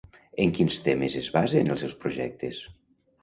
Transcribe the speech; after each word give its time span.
En 0.45 0.53
quins 0.59 0.77
temes 0.87 1.17
es 1.19 1.27
basen 1.37 1.69
els 1.75 1.85
seus 1.85 1.95
projectes? 2.05 2.63